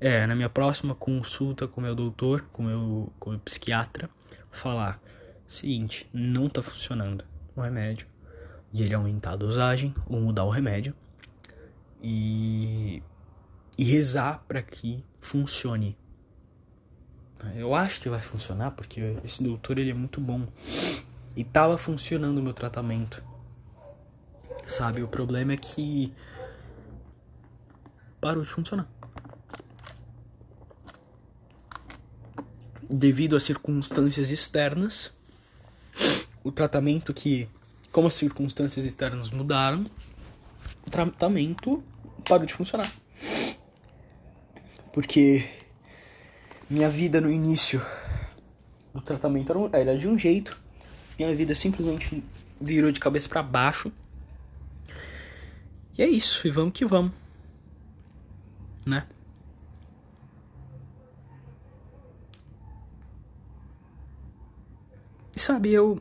é, 0.00 0.26
na 0.26 0.34
minha 0.34 0.50
próxima 0.50 0.94
consulta 0.94 1.66
com 1.66 1.80
meu 1.80 1.94
doutor, 1.94 2.46
com 2.52 2.62
meu, 2.62 3.12
com 3.18 3.30
meu 3.30 3.38
psiquiatra, 3.40 4.10
falar: 4.50 5.00
seguinte, 5.46 6.08
não 6.12 6.48
tá 6.48 6.62
funcionando 6.62 7.24
o 7.54 7.60
remédio. 7.60 8.06
E 8.72 8.82
ele 8.82 8.94
aumentar 8.94 9.32
a 9.32 9.36
dosagem 9.36 9.94
ou 10.06 10.20
mudar 10.20 10.44
o 10.44 10.50
remédio 10.50 10.94
e, 12.06 13.02
e 13.78 13.82
rezar 13.82 14.44
para 14.46 14.60
que 14.60 15.02
funcione. 15.18 15.96
Eu 17.56 17.74
acho 17.74 18.00
que 18.00 18.10
vai 18.10 18.20
funcionar 18.20 18.72
porque 18.72 19.16
esse 19.24 19.42
doutor 19.42 19.78
ele 19.78 19.90
é 19.90 19.94
muito 19.94 20.20
bom 20.20 20.46
e 21.34 21.42
tava 21.42 21.78
funcionando 21.78 22.38
o 22.38 22.42
meu 22.42 22.52
tratamento. 22.52 23.24
Sabe, 24.66 25.02
o 25.02 25.08
problema 25.08 25.54
é 25.54 25.56
que 25.56 26.12
parou 28.20 28.42
de 28.42 28.50
funcionar. 28.50 28.88
Devido 32.88 33.34
a 33.34 33.40
circunstâncias 33.40 34.30
externas, 34.30 35.12
o 36.42 36.52
tratamento 36.52 37.14
que, 37.14 37.48
como 37.90 38.08
as 38.08 38.14
circunstâncias 38.14 38.84
externas 38.84 39.30
mudaram, 39.30 39.86
o 40.86 40.90
tratamento 40.90 41.82
parou 42.24 42.46
de 42.46 42.54
funcionar. 42.54 42.90
Porque 44.92 45.48
minha 46.68 46.88
vida 46.88 47.20
no 47.20 47.30
início 47.30 47.84
o 48.92 49.00
tratamento 49.00 49.70
era 49.72 49.98
de 49.98 50.06
um 50.06 50.16
jeito, 50.16 50.56
minha 51.18 51.34
vida 51.34 51.54
simplesmente 51.54 52.22
virou 52.60 52.92
de 52.92 53.00
cabeça 53.00 53.28
para 53.28 53.42
baixo. 53.42 53.92
E 55.98 56.02
é 56.02 56.08
isso, 56.08 56.46
e 56.46 56.50
vamos 56.50 56.72
que 56.72 56.84
vamos. 56.84 57.12
Né? 58.86 59.06
E 65.36 65.40
sabe, 65.40 65.72
eu. 65.72 66.00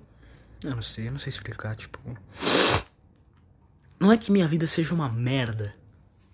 Eu 0.64 0.76
não 0.76 0.82
sei, 0.82 1.08
eu 1.08 1.12
não 1.12 1.20
sei 1.20 1.30
explicar, 1.30 1.76
tipo. 1.76 2.00
Não 4.00 4.12
é 4.12 4.18
que 4.18 4.32
minha 4.32 4.48
vida 4.48 4.68
seja 4.68 4.94
uma 4.94 5.10
merda. 5.10 5.76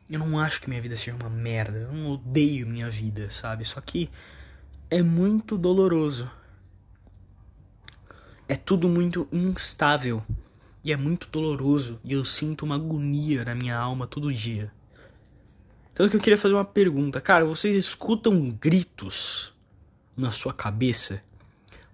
Eu 0.09 0.19
não 0.19 0.39
acho 0.39 0.59
que 0.59 0.67
minha 0.67 0.81
vida 0.81 0.95
seja 0.95 1.15
uma 1.15 1.29
merda. 1.29 1.77
Eu 1.77 1.93
não 1.93 2.13
odeio 2.13 2.65
minha 2.65 2.89
vida, 2.89 3.29
sabe? 3.29 3.63
Só 3.63 3.79
que 3.79 4.09
é 4.89 5.03
muito 5.03 5.55
doloroso. 5.55 6.29
É 8.47 8.55
tudo 8.55 8.89
muito 8.89 9.27
instável. 9.31 10.23
E 10.83 10.91
é 10.91 10.97
muito 10.97 11.29
doloroso. 11.31 11.99
E 12.03 12.13
eu 12.13 12.25
sinto 12.25 12.65
uma 12.65 12.73
agonia 12.73 13.45
na 13.45 13.53
minha 13.53 13.77
alma 13.77 14.07
todo 14.07 14.33
dia. 14.33 14.71
Tanto 15.93 16.09
que 16.09 16.17
eu 16.17 16.21
queria 16.21 16.37
fazer 16.39 16.55
uma 16.55 16.65
pergunta. 16.65 17.21
Cara, 17.21 17.45
vocês 17.45 17.75
escutam 17.75 18.49
gritos 18.49 19.53
na 20.17 20.31
sua 20.31 20.53
cabeça? 20.53 21.21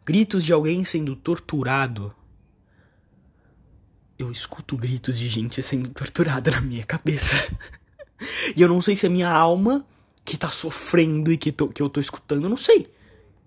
Gritos 0.06 0.46
de 0.46 0.54
alguém 0.54 0.86
sendo 0.86 1.18
torturado? 1.18 2.16
Eu 4.18 4.32
escuto 4.32 4.78
gritos 4.78 5.18
de 5.20 5.28
gente 5.28 5.62
sendo 5.62 5.90
torturada 5.90 6.52
na 6.52 6.62
minha 6.62 6.86
cabeça. 6.86 7.36
e 8.56 8.62
eu 8.62 8.68
não 8.68 8.82
sei 8.82 8.96
se 8.96 9.06
é 9.06 9.10
minha 9.10 9.30
alma 9.30 9.86
que 10.24 10.38
tá 10.38 10.50
sofrendo 10.50 11.32
e 11.32 11.38
que, 11.38 11.52
tô, 11.52 11.68
que 11.68 11.82
eu 11.82 11.90
tô 11.90 12.00
escutando. 12.00 12.44
Eu 12.44 12.50
não 12.50 12.58
sei. 12.58 12.88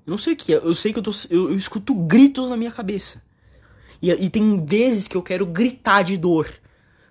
Eu 0.07 0.11
não 0.11 0.19
sei 0.19 0.35
o 0.35 0.37
que 0.37 0.55
é. 0.55 0.57
Eu 0.57 0.75
sei 0.75 0.93
que 0.93 0.99
eu, 0.99 1.03
tô, 1.03 1.11
eu, 1.29 1.51
eu 1.51 1.57
escuto 1.57 1.95
gritos 1.95 2.51
na 2.51 2.57
minha 2.57 2.71
cabeça. 2.71 3.23
E, 4.01 4.11
e 4.11 4.31
tem 4.31 4.65
vezes 4.65 5.09
que 5.09 5.17
eu 5.17 5.23
quero 5.23 5.45
gritar 5.45 6.03
de 6.03 6.17
dor. 6.17 6.49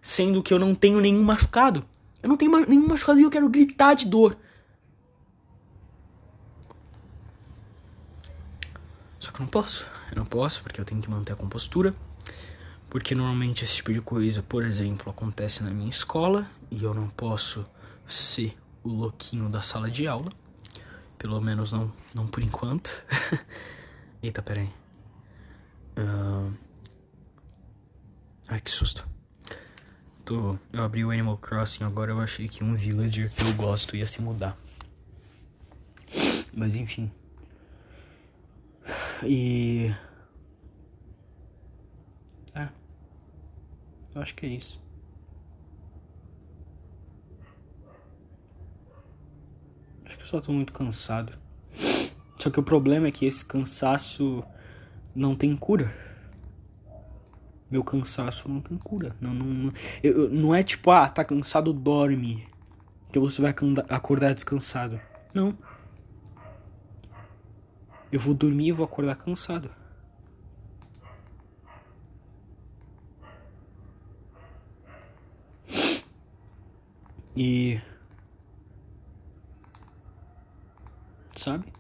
Sendo 0.02 0.42
que 0.42 0.54
eu 0.54 0.60
não 0.60 0.74
tenho 0.74 1.02
nenhum 1.02 1.24
machucado. 1.24 1.86
Eu 2.24 2.30
não 2.30 2.38
tenho 2.38 2.66
nenhum 2.66 2.88
machucado 2.88 3.20
e 3.20 3.24
eu 3.24 3.30
quero 3.30 3.50
gritar 3.50 3.94
de 3.94 4.06
dor. 4.06 4.38
Só 9.20 9.32
que 9.32 9.40
eu 9.40 9.44
não 9.44 9.50
posso. 9.50 9.86
Eu 10.12 10.18
não 10.18 10.26
posso 10.26 10.64
porque 10.64 10.80
eu 10.80 10.86
tenho 10.86 11.02
que 11.02 11.10
manter 11.10 11.34
a 11.34 11.36
compostura. 11.36 11.94
Porque 12.89 13.13
normalmente 13.13 13.63
esse 13.63 13.75
tipo 13.75 13.91
de 13.91 14.01
coisa, 14.01 14.41
por 14.41 14.63
exemplo, 14.63 15.10
acontece 15.10 15.63
na 15.63 15.72
minha 15.72 15.89
escola 15.89 16.50
e 16.72 16.84
eu 16.84 16.94
não 16.94 17.10
posso 17.10 17.65
ser 18.06 18.58
o 18.84 18.89
louquinho 18.89 19.50
da 19.50 19.62
sala 19.62 19.89
de 19.89 20.08
aula. 20.08 20.32
Pelo 21.17 21.41
menos 21.41 21.72
não, 21.72 21.91
não 22.13 22.27
por 22.27 22.44
enquanto. 22.44 23.06
Eita, 24.22 24.41
peraí. 24.41 24.70
Uh... 25.98 26.53
Ai, 28.48 28.62
que 28.62 28.72
susto 28.72 29.06
tô, 30.27 30.60
eu 30.74 30.84
abri 30.84 31.06
o 31.06 31.10
Animal 31.10 31.38
Crossing 31.38 31.86
agora, 31.86 32.12
eu 32.12 32.20
achei 32.20 32.50
que 32.50 32.62
um 32.62 32.75
villager 32.75 33.34
que 33.34 33.46
eu 33.46 33.53
gosto 33.53 33.96
ia 33.96 34.06
se 34.06 34.22
mudar. 34.22 34.58
Mas 36.53 36.75
enfim. 36.75 37.10
E. 39.24 39.96
É. 42.53 42.67
Eu 44.18 44.24
acho 44.24 44.34
que 44.34 44.48
é 44.48 44.50
isso. 44.50 44.82
Acho 50.04 50.18
que 50.18 50.24
eu 50.24 50.28
só 50.28 50.42
tô 50.42 50.52
muito 50.52 50.74
cansado. 50.74 51.38
Só 52.40 52.50
que 52.50 52.60
o 52.60 52.64
problema 52.64 53.08
é 53.08 53.12
que 53.12 53.26
esse 53.26 53.46
cansaço 53.46 54.44
não 55.16 55.36
tem 55.36 55.56
cura 55.56 55.94
meu 57.70 57.84
cansaço 57.84 58.48
não 58.50 58.62
tem 58.62 58.78
cura. 58.78 59.16
Não, 59.20 59.34
não, 59.34 59.46
não, 59.46 59.74
eu, 60.02 60.30
não 60.30 60.56
é 60.56 60.64
tipo, 60.64 60.90
ah, 60.90 61.08
tá 61.10 61.24
cansado, 61.24 61.74
dorme. 61.74 62.48
Que 63.12 63.20
você 63.20 63.42
vai 63.42 63.54
acordar 63.90 64.34
descansado. 64.34 65.00
Não. 65.34 65.58
Eu 68.12 68.20
vou 68.20 68.34
dormir 68.34 68.70
e 68.70 68.72
vou 68.72 68.86
acordar 68.86 69.16
cansado. 69.16 69.70
E. 77.39 77.79
Sabe? 81.36 81.72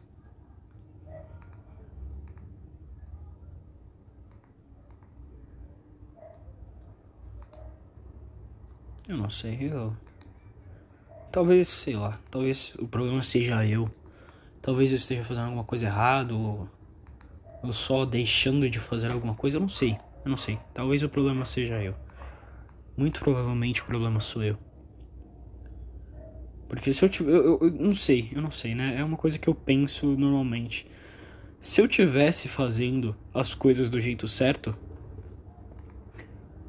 Eu 9.07 9.17
não 9.17 9.31
sei, 9.31 9.57
eu. 9.71 9.97
Talvez, 11.31 11.67
sei 11.67 11.95
lá, 11.95 12.19
talvez 12.29 12.75
o 12.77 12.87
problema 12.87 13.23
seja 13.23 13.65
eu. 13.65 13.89
Talvez 14.61 14.91
eu 14.91 14.97
esteja 14.97 15.23
fazendo 15.23 15.45
alguma 15.45 15.63
coisa 15.63 15.87
errada 15.87 16.35
ou, 16.35 16.69
ou 17.63 17.73
só 17.73 18.05
deixando 18.05 18.69
de 18.69 18.77
fazer 18.77 19.11
alguma 19.11 19.33
coisa, 19.33 19.57
eu 19.57 19.61
não 19.61 19.69
sei. 19.69 19.97
Eu 20.23 20.29
não 20.29 20.37
sei. 20.37 20.59
Talvez 20.71 21.01
o 21.01 21.09
problema 21.09 21.47
seja 21.47 21.81
eu. 21.81 21.95
Muito 22.95 23.21
provavelmente 23.21 23.81
o 23.81 23.85
problema 23.85 24.21
sou 24.21 24.43
eu. 24.43 24.66
Porque 26.67 26.91
se 26.91 27.03
eu 27.03 27.09
tiver. 27.09 27.31
Eu, 27.31 27.43
eu, 27.43 27.59
eu, 27.61 27.71
não 27.71 27.95
sei, 27.95 28.29
eu 28.33 28.41
não 28.41 28.51
sei, 28.51 28.75
né? 28.75 28.95
É 28.97 29.03
uma 29.03 29.17
coisa 29.17 29.39
que 29.39 29.47
eu 29.47 29.55
penso 29.55 30.05
normalmente. 30.17 30.87
Se 31.59 31.81
eu 31.81 31.87
tivesse 31.87 32.47
fazendo 32.47 33.15
as 33.33 33.53
coisas 33.53 33.89
do 33.89 33.99
jeito 33.99 34.27
certo, 34.27 34.77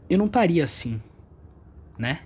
eu 0.09 0.17
não 0.17 0.27
estaria 0.27 0.65
assim, 0.65 1.01
né? 1.99 2.23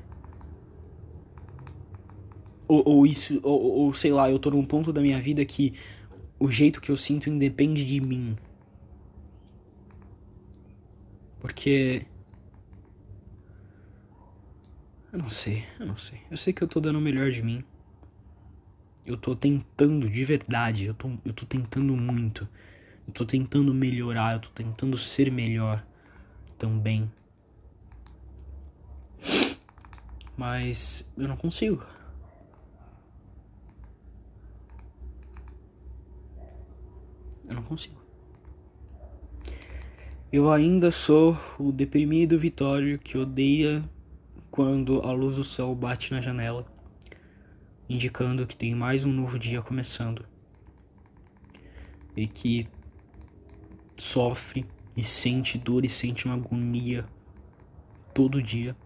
Ou, 2.69 2.83
ou 2.87 3.07
isso, 3.07 3.41
ou, 3.43 3.61
ou 3.61 3.95
sei 3.95 4.13
lá, 4.13 4.31
eu 4.31 4.39
tô 4.39 4.51
num 4.51 4.65
ponto 4.65 4.93
da 4.93 5.01
minha 5.01 5.21
vida 5.21 5.45
que 5.45 5.75
o 6.39 6.51
jeito 6.51 6.81
que 6.81 6.91
eu 6.91 6.97
sinto 6.97 7.29
independe 7.29 7.85
de 7.85 8.01
mim. 8.01 8.37
Porque. 11.41 12.07
Eu 15.13 15.19
não 15.19 15.29
sei, 15.29 15.67
eu 15.79 15.85
não 15.85 15.97
sei. 15.97 16.23
Eu 16.31 16.39
sei 16.39 16.55
que 16.55 16.63
eu 16.63 16.69
tô 16.69 16.81
dando 16.81 16.99
o 16.99 17.03
melhor 17.03 17.31
de 17.31 17.43
mim. 17.43 17.63
Eu 19.05 19.19
tô 19.19 19.37
tentando 19.37 20.09
de 20.09 20.25
verdade. 20.25 20.87
Eu 20.87 20.95
tô, 20.95 21.11
eu 21.23 21.35
tô 21.35 21.45
tentando 21.45 21.95
muito. 21.95 22.49
Eu 23.07 23.13
tô 23.13 23.27
tentando 23.27 23.75
melhorar. 23.75 24.37
Eu 24.37 24.41
tô 24.41 24.49
tentando 24.49 24.97
ser 24.97 25.31
melhor 25.31 25.85
também. 26.57 27.13
Mas 30.35 31.07
eu 31.15 31.29
não 31.29 31.37
consigo. 31.37 31.85
Eu 37.47 37.55
não 37.55 37.63
consigo. 37.65 38.01
Eu 40.33 40.51
ainda 40.51 40.91
sou 40.91 41.39
o 41.59 41.71
deprimido 41.71 42.39
Vitório 42.39 42.99
que 42.99 43.19
odeia 43.19 43.85
quando 44.53 45.01
a 45.01 45.11
luz 45.13 45.37
do 45.37 45.45
sol 45.45 45.75
bate 45.75 46.13
na 46.13 46.21
janela, 46.21 46.67
indicando 47.89 48.47
que 48.47 48.55
tem 48.55 48.75
mais 48.75 49.03
um 49.03 49.11
novo 49.11 49.39
dia 49.39 49.63
começando. 49.63 50.27
E 52.15 52.27
que 52.27 52.69
sofre 53.97 54.67
e 54.95 55.03
sente 55.03 55.57
dor 55.57 55.87
e 55.87 55.89
sente 55.89 56.27
uma 56.27 56.35
agonia 56.35 57.07
todo 58.13 58.43
dia. 58.43 58.77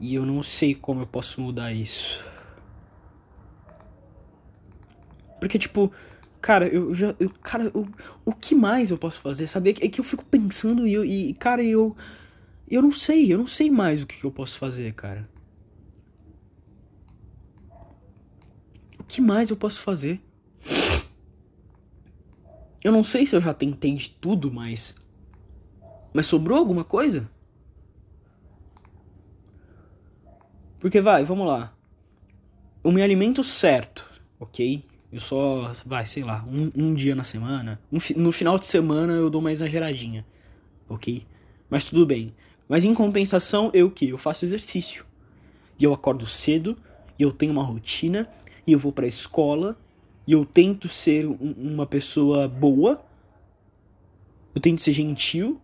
E 0.00 0.14
eu 0.14 0.24
não 0.24 0.42
sei 0.42 0.74
como 0.74 1.02
eu 1.02 1.06
posso 1.06 1.38
mudar 1.38 1.70
isso. 1.70 2.24
Porque, 5.38 5.58
tipo, 5.58 5.92
cara, 6.40 6.66
eu 6.68 6.94
já. 6.94 7.14
Eu, 7.18 7.30
cara, 7.42 7.64
eu, 7.74 7.88
o 8.24 8.32
que 8.32 8.54
mais 8.54 8.90
eu 8.90 8.98
posso 8.98 9.20
fazer? 9.20 9.48
Sabe? 9.48 9.70
É 9.70 9.88
que 9.88 10.00
eu 10.00 10.04
fico 10.04 10.24
pensando 10.24 10.86
e, 10.86 10.92
eu, 10.92 11.04
e 11.04 11.34
cara, 11.34 11.62
eu. 11.62 11.96
Eu 12.70 12.82
não 12.82 12.92
sei, 12.92 13.32
eu 13.32 13.38
não 13.38 13.46
sei 13.46 13.70
mais 13.70 14.02
o 14.02 14.06
que, 14.06 14.18
que 14.18 14.24
eu 14.24 14.30
posso 14.30 14.58
fazer, 14.58 14.92
cara. 14.94 15.28
O 18.98 19.04
que 19.04 19.20
mais 19.20 19.48
eu 19.50 19.56
posso 19.56 19.80
fazer? 19.80 20.20
Eu 22.84 22.92
não 22.92 23.02
sei 23.02 23.26
se 23.26 23.34
eu 23.34 23.40
já 23.40 23.54
tentei 23.54 23.94
de 23.94 24.10
tudo, 24.10 24.52
mas. 24.52 24.94
Mas 26.12 26.26
sobrou 26.26 26.58
alguma 26.58 26.84
coisa? 26.84 27.28
Porque 30.80 31.00
vai, 31.00 31.24
vamos 31.24 31.46
lá. 31.46 31.74
Eu 32.84 32.92
me 32.92 33.02
alimento 33.02 33.42
certo, 33.42 34.04
ok? 34.38 34.87
Eu 35.10 35.20
só, 35.20 35.72
vai, 35.86 36.04
sei 36.06 36.22
lá, 36.22 36.44
um, 36.46 36.70
um 36.76 36.94
dia 36.94 37.14
na 37.14 37.24
semana. 37.24 37.80
Um, 37.90 37.98
no 38.16 38.30
final 38.32 38.58
de 38.58 38.66
semana 38.66 39.14
eu 39.14 39.30
dou 39.30 39.40
uma 39.40 39.50
exageradinha, 39.52 40.24
ok? 40.88 41.26
Mas 41.70 41.84
tudo 41.86 42.04
bem. 42.04 42.34
Mas 42.68 42.84
em 42.84 42.92
compensação, 42.94 43.70
eu 43.72 43.90
que? 43.90 44.10
Eu 44.10 44.18
faço 44.18 44.44
exercício. 44.44 45.06
E 45.78 45.84
eu 45.84 45.94
acordo 45.94 46.26
cedo, 46.26 46.76
e 47.18 47.22
eu 47.22 47.32
tenho 47.32 47.52
uma 47.52 47.62
rotina, 47.62 48.28
e 48.66 48.72
eu 48.72 48.78
vou 48.78 48.92
pra 48.92 49.06
escola, 49.06 49.76
E 50.26 50.32
eu 50.32 50.44
tento 50.44 50.90
ser 50.90 51.26
um, 51.26 51.54
uma 51.56 51.86
pessoa 51.86 52.46
boa. 52.46 53.02
Eu 54.54 54.60
tento 54.60 54.82
ser 54.82 54.92
gentil. 54.92 55.58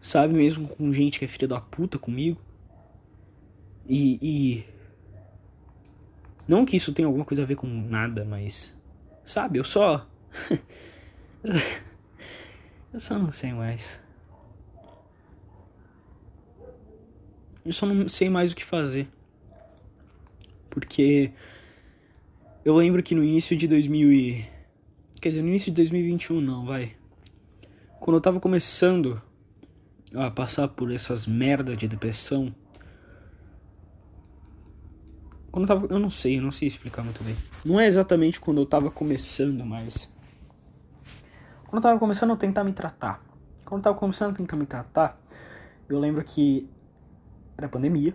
Sabe, 0.00 0.32
mesmo 0.32 0.68
com 0.68 0.90
gente 0.94 1.18
que 1.18 1.26
é 1.26 1.28
filha 1.28 1.46
da 1.46 1.60
puta 1.60 1.98
comigo. 1.98 2.40
E, 3.86 4.18
e. 4.22 4.64
Não 6.46 6.64
que 6.64 6.76
isso 6.76 6.92
tenha 6.92 7.06
alguma 7.06 7.24
coisa 7.24 7.42
a 7.42 7.46
ver 7.46 7.56
com 7.56 7.66
nada, 7.66 8.24
mas. 8.24 8.76
Sabe, 9.24 9.58
eu 9.58 9.64
só. 9.64 10.06
eu 12.92 13.00
só 13.00 13.18
não 13.18 13.32
sei 13.32 13.52
mais. 13.52 14.00
Eu 17.64 17.72
só 17.72 17.84
não 17.86 18.08
sei 18.08 18.30
mais 18.30 18.52
o 18.52 18.54
que 18.54 18.64
fazer. 18.64 19.08
Porque 20.70 21.32
eu 22.64 22.76
lembro 22.76 23.02
que 23.02 23.14
no 23.14 23.24
início 23.24 23.56
de 23.56 23.66
2000 23.66 24.12
e... 24.12 24.46
Quer 25.20 25.30
dizer, 25.30 25.42
no 25.42 25.48
início 25.48 25.72
de 25.72 25.76
2021 25.76 26.40
não, 26.40 26.66
vai. 26.66 26.94
Quando 27.98 28.18
eu 28.18 28.20
tava 28.20 28.38
começando 28.38 29.20
a 30.14 30.30
passar 30.30 30.68
por 30.68 30.92
essas 30.92 31.26
merda 31.26 31.76
de 31.76 31.88
depressão. 31.88 32.54
Quando 35.56 35.70
eu 35.70 35.80
tava. 35.80 35.94
Eu 35.94 35.98
não 35.98 36.10
sei, 36.10 36.36
eu 36.36 36.42
não 36.42 36.52
sei 36.52 36.68
explicar 36.68 37.02
muito 37.02 37.24
bem. 37.24 37.34
Não 37.64 37.80
é 37.80 37.86
exatamente 37.86 38.38
quando 38.38 38.60
eu 38.60 38.66
tava 38.66 38.90
começando, 38.90 39.64
mas. 39.64 40.12
Quando 41.64 41.76
eu 41.76 41.80
tava 41.80 41.98
começando 41.98 42.34
a 42.34 42.36
tentar 42.36 42.62
me 42.62 42.74
tratar. 42.74 43.22
Quando 43.64 43.78
eu 43.78 43.84
tava 43.84 43.96
começando 43.96 44.32
a 44.32 44.34
tentar 44.34 44.54
me 44.54 44.66
tratar, 44.66 45.18
eu 45.88 45.98
lembro 45.98 46.22
que 46.22 46.68
era 47.56 47.70
pandemia 47.70 48.12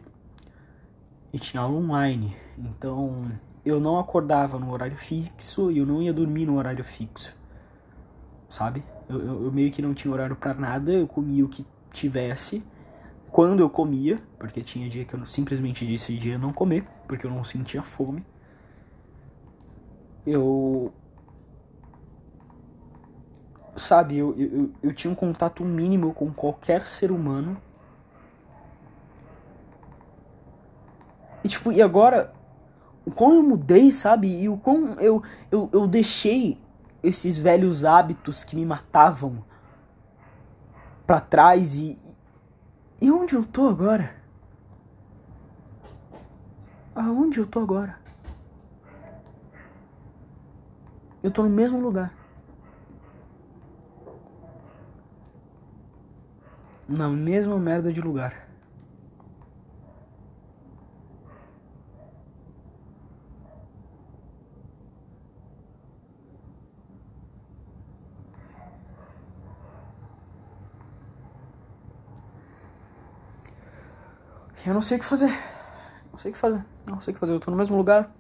e 1.34 1.40
tinha 1.40 1.64
aula 1.64 1.80
online. 1.80 2.38
Então 2.56 3.28
eu 3.66 3.80
não 3.80 3.98
acordava 3.98 4.60
no 4.60 4.72
horário 4.72 4.96
fixo 4.96 5.72
e 5.72 5.80
eu 5.80 5.86
não 5.86 6.00
ia 6.00 6.14
dormir 6.14 6.46
no 6.46 6.60
horário 6.60 6.84
fixo. 6.84 7.36
Sabe? 8.48 8.84
Eu, 9.10 9.20
eu, 9.20 9.46
eu 9.46 9.52
meio 9.52 9.72
que 9.72 9.82
não 9.82 9.96
tinha 9.96 10.14
horário 10.14 10.36
para 10.36 10.54
nada, 10.54 10.92
eu 10.92 11.08
comia 11.08 11.44
o 11.44 11.50
que 11.50 11.66
tivesse. 11.92 12.64
Quando 13.32 13.62
eu 13.62 13.70
comia, 13.70 14.20
porque 14.38 14.62
tinha 14.62 14.88
dia 14.88 15.06
que 15.06 15.16
eu 15.16 15.26
simplesmente 15.26 15.86
decidia 15.86 16.38
não 16.38 16.54
comer, 16.54 16.86
porque 17.12 17.28
eu 17.28 17.32
não 17.32 17.44
sentia 17.44 17.82
fome. 17.82 18.26
Eu. 20.26 20.94
Sabe, 23.76 24.18
eu, 24.18 24.34
eu, 24.38 24.72
eu 24.82 24.94
tinha 24.94 25.12
um 25.12 25.16
contato 25.16 25.66
mínimo 25.66 26.14
com 26.14 26.32
qualquer 26.32 26.88
ser 26.88 27.12
humano 27.12 27.58
E 31.44 31.50
tipo, 31.50 31.72
e 31.72 31.82
agora, 31.82 32.34
o 33.06 33.12
quão 33.12 33.34
eu 33.34 33.44
mudei, 33.44 33.92
sabe? 33.92 34.28
E 34.42 34.48
o 34.48 34.56
quão 34.56 34.94
eu, 35.00 35.22
eu, 35.52 35.70
eu 35.74 35.88
deixei 35.88 36.58
esses 37.04 37.42
velhos 37.42 37.84
hábitos 37.84 38.46
que 38.46 38.56
me 38.56 38.66
matavam 38.66 39.44
para 41.06 41.20
trás 41.20 41.76
e. 41.76 42.00
E 43.02 43.12
onde 43.12 43.36
eu 43.36 43.44
tô 43.44 43.68
agora? 43.68 44.21
Aonde 46.94 47.40
eu 47.40 47.48
tô 47.48 47.60
agora? 47.60 47.98
Eu 51.24 51.32
tô 51.32 51.44
no 51.44 51.50
mesmo 51.50 51.80
lugar. 51.80 52.14
Na 56.88 57.08
mesma 57.08 57.58
merda 57.58 57.94
de 57.94 58.02
lugar. 58.02 58.50
Eu 74.66 74.74
não 74.74 74.82
sei 74.82 74.98
o 74.98 75.00
que 75.00 75.06
fazer. 75.06 75.51
Não 76.12 76.20
sei 76.20 76.32
o 76.32 76.34
que 76.34 76.40
fazer. 76.40 76.66
Não 76.88 77.02
sei 77.02 77.12
o 77.12 77.14
que 77.16 77.20
fazer. 77.20 77.34
Eu 77.34 77.40
tô 77.40 77.52
no 77.52 77.58
mesmo 77.58 77.78
lugar. 77.78 78.12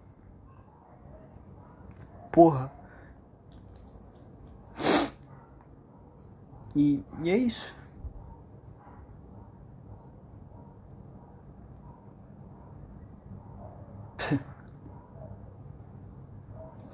Porra. 2.32 2.71
E, 6.75 7.04
e 7.21 7.30
é 7.30 7.38
isso. 7.38 7.75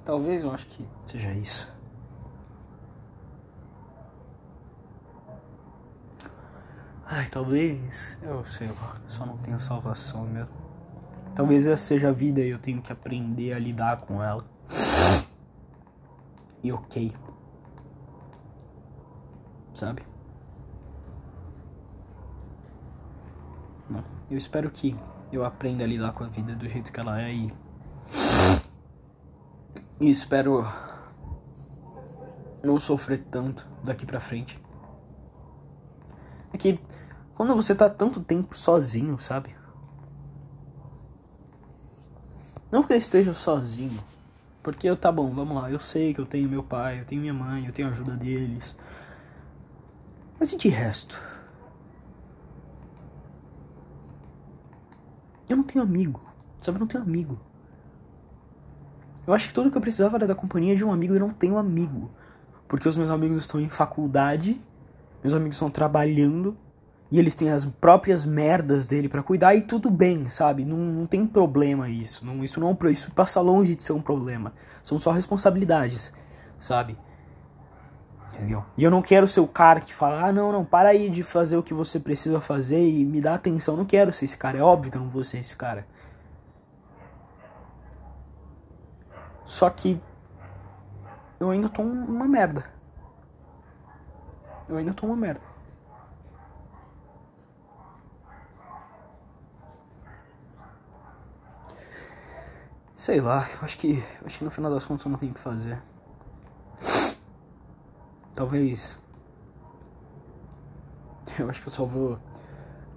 Talvez 0.03 0.43
eu 0.43 0.51
acho 0.51 0.65
que 0.67 0.87
seja 1.05 1.31
isso. 1.33 1.71
Ai, 7.05 7.29
talvez. 7.29 8.17
Eu 8.21 8.43
sei 8.45 8.67
lá, 8.67 8.99
só 9.07 9.25
não 9.25 9.37
tenho 9.37 9.59
salvação 9.59 10.25
mesmo. 10.25 10.66
Talvez 11.37 11.67
essa 11.67 11.85
seja 11.85 12.09
a 12.09 12.11
vida 12.11 12.41
e 12.41 12.49
eu 12.49 12.57
tenho 12.57 12.81
que 12.81 12.91
aprender 12.91 13.53
a 13.53 13.59
lidar 13.59 13.97
com 13.97 14.23
ela. 14.23 14.43
E 16.63 16.71
ok. 16.71 17.13
Sabe? 19.71 20.01
Não. 23.87 24.03
Eu 24.31 24.35
espero 24.35 24.71
que 24.71 24.97
eu 25.31 25.45
aprenda 25.45 25.83
a 25.83 25.87
lidar 25.87 26.11
com 26.13 26.23
a 26.23 26.27
vida 26.27 26.55
do 26.55 26.67
jeito 26.67 26.91
que 26.91 26.99
ela 26.99 27.21
é 27.21 27.31
e. 27.31 27.53
E 30.01 30.09
espero 30.09 30.65
não 32.63 32.79
sofrer 32.79 33.23
tanto 33.29 33.67
daqui 33.83 34.07
pra 34.07 34.19
frente. 34.19 34.59
É 36.51 36.57
que 36.57 36.79
quando 37.35 37.55
você 37.55 37.75
tá 37.75 37.87
tanto 37.87 38.23
tempo 38.23 38.57
sozinho, 38.57 39.19
sabe? 39.19 39.55
Não 42.71 42.83
que 42.83 42.93
eu 42.93 42.97
esteja 42.97 43.33
sozinho. 43.33 44.03
Porque 44.61 44.89
eu, 44.89 44.97
tá 44.97 45.11
bom, 45.11 45.29
vamos 45.33 45.55
lá, 45.55 45.71
eu 45.71 45.79
sei 45.79 46.13
que 46.13 46.19
eu 46.19 46.25
tenho 46.25 46.49
meu 46.49 46.61
pai, 46.61 46.99
eu 46.99 47.05
tenho 47.05 47.21
minha 47.21 47.33
mãe, 47.33 47.65
eu 47.65 47.71
tenho 47.71 47.87
a 47.87 47.91
ajuda 47.91 48.17
deles. 48.17 48.75
Mas 50.37 50.51
e 50.51 50.57
de 50.57 50.67
resto? 50.67 51.21
Eu 55.47 55.55
não 55.55 55.63
tenho 55.63 55.83
amigo, 55.83 56.21
sabe? 56.59 56.75
Eu 56.75 56.81
não 56.81 56.87
tenho 56.87 57.03
amigo. 57.03 57.39
Eu 59.25 59.33
acho 59.33 59.47
que 59.47 59.53
tudo 59.53 59.71
que 59.71 59.77
eu 59.77 59.81
precisava 59.81 60.17
era 60.17 60.27
da 60.27 60.35
companhia 60.35 60.75
de 60.75 60.83
um 60.83 60.91
amigo 60.91 61.15
e 61.15 61.19
não 61.19 61.29
tenho 61.29 61.57
amigo. 61.57 62.11
Porque 62.67 62.87
os 62.87 62.97
meus 62.97 63.09
amigos 63.09 63.37
estão 63.37 63.61
em 63.61 63.69
faculdade, 63.69 64.61
meus 65.23 65.33
amigos 65.33 65.55
estão 65.55 65.69
trabalhando, 65.69 66.57
e 67.09 67.19
eles 67.19 67.35
têm 67.35 67.49
as 67.49 67.65
próprias 67.65 68.25
merdas 68.25 68.85
dele 68.85 69.07
para 69.07 69.23
cuidar 69.23 69.55
e 69.55 69.61
tudo 69.61 69.89
bem, 69.89 70.29
sabe? 70.29 70.65
Não, 70.65 70.77
não 70.77 71.05
tem 71.05 71.25
problema 71.25 71.89
isso. 71.89 72.25
Não, 72.25 72.43
isso 72.43 72.59
não 72.59 72.77
isso 72.89 73.11
passa 73.11 73.39
longe 73.39 73.75
de 73.75 73.83
ser 73.83 73.93
um 73.93 74.01
problema. 74.01 74.53
São 74.83 74.99
só 74.99 75.11
responsabilidades, 75.11 76.13
sabe? 76.59 76.97
Entendeu? 78.33 78.63
E 78.77 78.83
eu 78.83 78.91
não 78.91 79.01
quero 79.01 79.27
ser 79.27 79.39
o 79.39 79.47
cara 79.47 79.79
que 79.79 79.93
fala: 79.93 80.27
"Ah, 80.27 80.33
não, 80.33 80.51
não, 80.51 80.65
para 80.65 80.89
aí 80.89 81.09
de 81.09 81.23
fazer 81.23 81.57
o 81.57 81.63
que 81.63 81.73
você 81.73 81.99
precisa 81.99 82.41
fazer 82.41 82.87
e 82.87 83.05
me 83.05 83.21
dá 83.21 83.35
atenção". 83.35 83.77
Não 83.77 83.85
quero 83.85 84.11
ser 84.11 84.25
esse 84.25 84.37
cara, 84.37 84.57
é 84.57 84.61
óbvio 84.61 84.91
que 84.91 84.97
eu 84.97 85.01
não 85.01 85.09
vou 85.09 85.23
ser 85.23 85.39
esse 85.39 85.55
cara. 85.55 85.87
Só 89.45 89.69
que 89.69 89.99
eu 91.39 91.49
ainda 91.49 91.69
tô 91.69 91.81
uma 91.81 92.27
merda. 92.27 92.65
Eu 94.67 94.75
ainda 94.75 94.93
tô 94.93 95.05
uma 95.05 95.15
merda. 95.15 95.46
Sei 102.97 103.21
lá, 103.21 103.47
eu 103.53 103.59
acho 103.61 103.77
que, 103.77 104.03
acho 104.25 104.39
que 104.39 104.43
no 104.43 104.49
final 104.49 104.71
das 104.71 104.83
contas 104.83 105.05
eu 105.05 105.11
não 105.11 105.19
tenho 105.19 105.31
o 105.31 105.35
que 105.35 105.39
fazer. 105.39 105.79
Talvez. 108.33 108.99
Eu 111.37 111.47
acho 111.47 111.61
que 111.61 111.67
eu 111.67 111.73
só 111.73 111.85
vou 111.85 112.17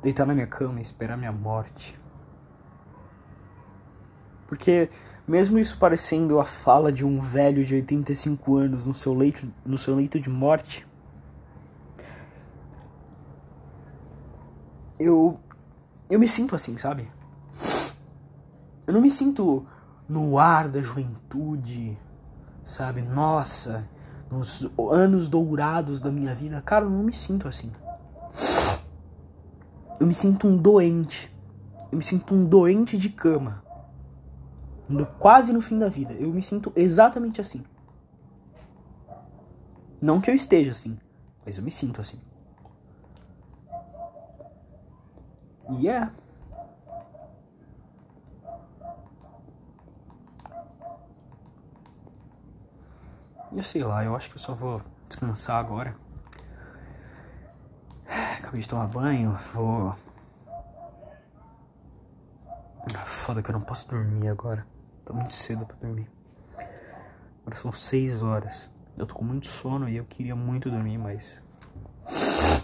deitar 0.00 0.24
na 0.24 0.32
minha 0.32 0.46
cama 0.46 0.78
e 0.78 0.82
esperar 0.82 1.18
minha 1.18 1.30
morte. 1.30 2.00
Porque, 4.46 4.88
mesmo 5.28 5.58
isso 5.58 5.76
parecendo 5.76 6.40
a 6.40 6.46
fala 6.46 6.90
de 6.90 7.04
um 7.04 7.20
velho 7.20 7.62
de 7.62 7.74
85 7.74 8.56
anos 8.56 8.86
no 8.86 8.94
seu 8.94 9.12
leito, 9.12 9.52
no 9.66 9.76
seu 9.76 9.94
leito 9.94 10.18
de 10.18 10.30
morte, 10.30 10.88
eu. 14.98 15.38
Eu 16.08 16.18
me 16.18 16.26
sinto 16.26 16.54
assim, 16.54 16.78
sabe? 16.78 17.06
Eu 18.86 18.94
não 18.94 19.02
me 19.02 19.10
sinto 19.10 19.68
no 20.10 20.40
ar 20.40 20.68
da 20.68 20.82
juventude, 20.82 21.96
sabe? 22.64 23.00
Nossa, 23.00 23.88
nos 24.28 24.68
anos 24.90 25.28
dourados 25.28 26.00
da 26.00 26.10
minha 26.10 26.34
vida, 26.34 26.60
cara, 26.60 26.84
eu 26.84 26.90
não 26.90 27.04
me 27.04 27.12
sinto 27.12 27.46
assim. 27.46 27.70
Eu 30.00 30.08
me 30.08 30.14
sinto 30.14 30.48
um 30.48 30.56
doente. 30.56 31.32
Eu 31.92 31.98
me 31.98 32.02
sinto 32.02 32.34
um 32.34 32.44
doente 32.44 32.98
de 32.98 33.08
cama. 33.08 33.62
no, 34.88 35.06
quase 35.06 35.52
no 35.52 35.60
fim 35.60 35.78
da 35.78 35.88
vida. 35.88 36.12
Eu 36.14 36.32
me 36.32 36.42
sinto 36.42 36.72
exatamente 36.74 37.40
assim. 37.40 37.62
Não 40.02 40.20
que 40.20 40.28
eu 40.28 40.34
esteja 40.34 40.72
assim, 40.72 40.98
mas 41.46 41.56
eu 41.56 41.62
me 41.62 41.70
sinto 41.70 42.00
assim. 42.00 42.18
E 45.68 45.86
yeah. 45.86 46.12
é. 46.16 46.19
Eu 53.52 53.62
sei 53.64 53.82
lá, 53.82 54.04
eu 54.04 54.14
acho 54.14 54.30
que 54.30 54.36
eu 54.36 54.40
só 54.40 54.54
vou 54.54 54.80
descansar 55.08 55.56
agora. 55.56 55.96
Acabei 58.38 58.60
de 58.60 58.68
tomar 58.68 58.86
banho, 58.86 59.36
vou. 59.52 59.94
Foda 63.06 63.42
que 63.42 63.50
eu 63.50 63.52
não 63.52 63.60
posso 63.60 63.88
dormir 63.88 64.28
agora. 64.28 64.64
Tá 65.04 65.12
muito 65.12 65.34
cedo 65.34 65.66
pra 65.66 65.76
dormir. 65.76 66.08
Agora 67.40 67.56
são 67.56 67.72
seis 67.72 68.22
horas. 68.22 68.70
Eu 68.96 69.04
tô 69.04 69.14
com 69.14 69.24
muito 69.24 69.46
sono 69.46 69.88
e 69.88 69.96
eu 69.96 70.04
queria 70.04 70.36
muito 70.36 70.70
dormir, 70.70 70.98
mas. 70.98 71.40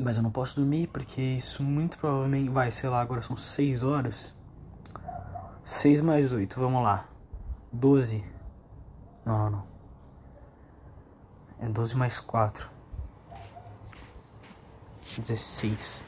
Mas 0.00 0.16
eu 0.16 0.22
não 0.22 0.30
posso 0.30 0.56
dormir 0.56 0.86
porque 0.88 1.20
isso 1.20 1.62
muito 1.62 1.98
provavelmente. 1.98 2.48
Vai, 2.48 2.72
sei 2.72 2.88
lá, 2.88 3.02
agora 3.02 3.20
são 3.20 3.36
seis 3.36 3.82
horas. 3.82 4.34
Seis 5.62 6.00
mais 6.00 6.32
oito, 6.32 6.58
vamos 6.58 6.82
lá. 6.82 7.06
Doze. 7.70 8.24
Não, 9.24 9.38
não, 9.38 9.50
não. 9.50 9.64
É 11.60 11.68
12 11.68 11.96
mais 11.96 12.20
4. 12.20 12.68
16. 15.16 16.02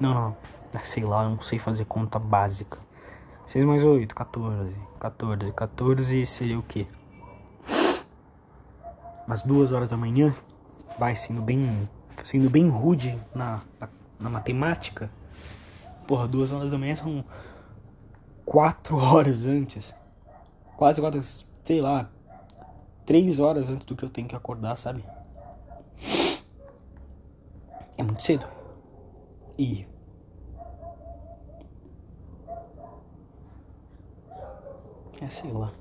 Não, 0.00 0.14
não. 0.14 0.36
É, 0.74 0.78
sei 0.82 1.04
lá, 1.04 1.24
eu 1.24 1.30
não 1.30 1.42
sei 1.42 1.58
fazer 1.58 1.84
conta 1.84 2.18
básica. 2.18 2.78
6 3.46 3.64
mais 3.64 3.84
8, 3.84 4.14
14. 4.14 4.74
14. 4.98 5.52
14 5.52 6.26
seria 6.26 6.58
o 6.58 6.62
quê? 6.62 6.86
Umas 9.26 9.42
duas 9.42 9.70
horas 9.72 9.90
da 9.90 9.96
manhã. 9.96 10.34
Vai 10.98 11.14
sendo 11.14 11.40
bem. 11.40 11.88
Sendo 12.24 12.50
bem 12.50 12.68
rude 12.68 13.18
na, 13.34 13.60
na, 13.78 13.88
na 14.18 14.30
matemática. 14.30 15.10
Porra, 16.06 16.26
duas 16.26 16.50
horas 16.50 16.70
da 16.70 16.78
manhã 16.78 16.96
são 16.96 17.24
4 18.44 18.96
horas 18.98 19.46
antes. 19.46 19.94
Quase 20.76 21.00
4, 21.00 21.22
sei 21.72 21.80
lá, 21.80 22.10
três 23.06 23.38
horas 23.38 23.70
antes 23.70 23.86
do 23.86 23.96
que 23.96 24.02
eu 24.02 24.10
tenho 24.10 24.28
que 24.28 24.36
acordar, 24.36 24.76
sabe? 24.76 25.02
É 27.96 28.02
muito 28.02 28.22
cedo. 28.22 28.46
E. 29.56 29.86
É, 35.18 35.30
sei 35.30 35.50
lá. 35.50 35.72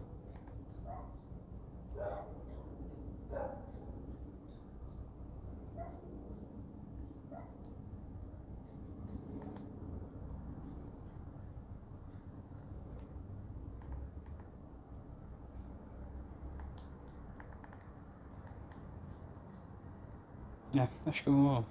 É, 20.74 20.88
acho 21.06 21.24
que 21.24 21.28
eu 21.30 21.34
vou 21.34 21.66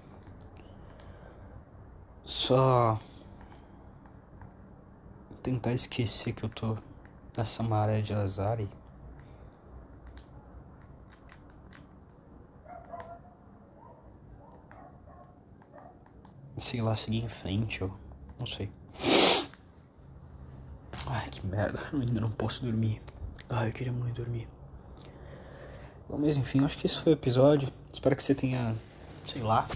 só 2.22 3.00
tentar 5.42 5.72
esquecer 5.72 6.34
que 6.34 6.44
eu 6.44 6.50
tô 6.50 6.76
nessa 7.36 7.62
maré 7.62 8.02
de 8.02 8.12
azar 8.12 8.60
e 8.60 8.68
sei 16.58 16.82
lá, 16.82 16.94
seguir 16.94 17.24
em 17.24 17.28
frente, 17.28 17.82
ou 17.82 17.90
não 18.38 18.46
sei. 18.46 18.70
Ai, 21.06 21.28
que 21.30 21.44
merda, 21.46 21.80
eu 21.92 22.00
ainda 22.00 22.20
não 22.20 22.30
posso 22.30 22.62
dormir. 22.64 23.00
Ai, 23.48 23.68
eu 23.68 23.72
queria 23.72 23.92
muito 23.92 24.16
dormir. 24.22 24.46
Bom, 26.08 26.18
mas 26.18 26.36
enfim, 26.36 26.64
acho 26.64 26.76
que 26.78 26.86
esse 26.86 27.00
foi 27.00 27.12
o 27.12 27.14
episódio. 27.14 27.72
Espero 27.92 28.14
que 28.14 28.22
você 28.22 28.34
tenha 28.34 28.76
sei 29.26 29.42
lá. 29.42 29.68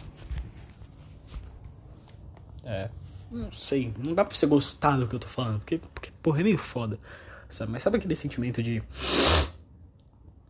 É, 2.64 2.88
não 3.30 3.50
sei, 3.52 3.92
não 3.98 4.14
dá 4.14 4.24
pra 4.24 4.34
você 4.34 4.46
gostar 4.46 4.96
do 4.96 5.06
que 5.06 5.14
eu 5.14 5.18
tô 5.18 5.26
falando, 5.26 5.58
porque, 5.58 5.78
porque 5.78 6.10
porra, 6.22 6.40
é 6.40 6.44
meio 6.44 6.58
foda, 6.58 6.98
sabe? 7.48 7.72
Mas 7.72 7.82
sabe 7.82 7.98
aquele 7.98 8.16
sentimento 8.16 8.62
de. 8.62 8.82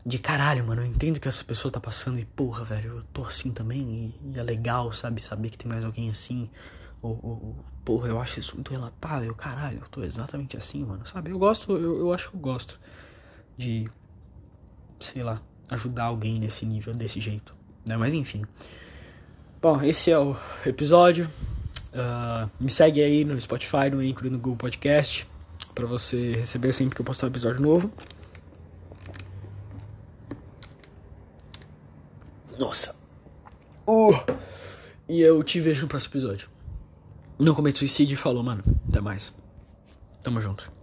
De 0.07 0.19
caralho, 0.19 0.67
mano, 0.67 0.83
eu 0.83 0.87
entendo 0.87 1.19
que 1.19 1.27
essa 1.27 1.43
pessoa 1.43 1.73
tá 1.73 1.81
passando 1.81 2.19
e 2.19 2.27
porra, 2.27 2.63
velho, 2.63 2.99
eu 2.99 3.03
tô 3.05 3.25
assim 3.25 3.51
também 3.51 4.15
e, 4.23 4.35
e 4.35 4.39
é 4.39 4.43
legal, 4.43 4.93
sabe? 4.93 5.23
Saber 5.23 5.49
que 5.49 5.57
tem 5.57 5.71
mais 5.71 5.83
alguém 5.83 6.11
assim. 6.11 6.51
Ou, 7.01 7.19
ou, 7.23 7.57
porra, 7.87 8.09
eu 8.09 8.21
acho 8.21 8.39
isso 8.39 8.55
muito 8.55 8.71
relatável, 8.71 9.35
caralho, 9.35 9.79
eu 9.79 9.89
tô 9.89 10.03
exatamente 10.03 10.59
assim, 10.59 10.85
mano, 10.85 11.07
sabe? 11.07 11.31
Eu 11.31 11.39
gosto, 11.39 11.73
eu, 11.73 11.99
eu 12.01 12.13
acho 12.13 12.29
que 12.29 12.37
eu 12.37 12.41
gosto 12.41 12.79
de, 13.57 13.89
sei 15.01 15.23
lá, 15.23 15.41
ajudar 15.71 16.05
alguém 16.05 16.39
nesse 16.39 16.67
nível, 16.67 16.95
desse 16.95 17.19
jeito, 17.19 17.55
né? 17.87 17.97
Mas 17.97 18.13
enfim. 18.13 18.45
Bom, 19.65 19.83
esse 19.83 20.11
é 20.11 20.19
o 20.19 20.37
episódio. 20.67 21.25
Uh, 21.95 22.51
me 22.61 22.71
segue 22.71 23.03
aí 23.03 23.25
no 23.25 23.41
Spotify, 23.41 23.89
no 23.91 24.01
Anchor 24.01 24.27
e 24.27 24.29
no 24.29 24.37
Google 24.37 24.57
Podcast 24.57 25.27
para 25.75 25.87
você 25.87 26.35
receber 26.35 26.75
sempre 26.75 26.95
que 26.95 27.01
eu 27.01 27.05
postar 27.07 27.29
um 27.29 27.31
episódio 27.31 27.63
novo. 27.63 27.91
Nossa. 32.59 32.95
Uh, 33.89 34.13
e 35.09 35.23
eu 35.23 35.43
te 35.43 35.59
vejo 35.61 35.81
no 35.81 35.89
próximo 35.89 36.11
episódio. 36.13 36.51
Não 37.39 37.55
comete 37.55 37.79
suicídio 37.79 38.13
e 38.13 38.19
falou, 38.19 38.43
mano. 38.43 38.63
Até 38.87 39.01
mais. 39.01 39.33
Tamo 40.23 40.43
junto. 40.43 40.74